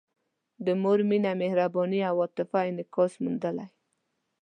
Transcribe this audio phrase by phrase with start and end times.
[0.65, 3.67] د مور مینه، مهرباني او عاطفه انعکاس موندلی.